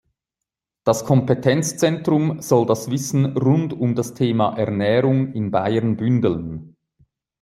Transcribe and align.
Das 0.83 1.05
Kompetenzzentrum 1.05 2.41
soll 2.41 2.65
das 2.65 2.89
Wissen 2.89 3.37
rund 3.37 3.71
um 3.73 3.93
das 3.93 4.15
Thema 4.15 4.57
Ernährung 4.57 5.31
in 5.33 5.51
Bayern 5.51 5.95
bündeln. 5.95 6.75